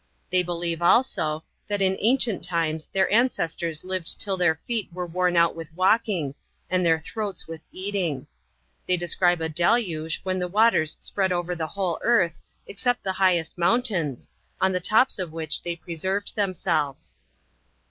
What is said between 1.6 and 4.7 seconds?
that in ancient times their ancestors lived till their